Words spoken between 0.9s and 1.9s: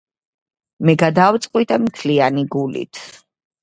გადავწყვიტე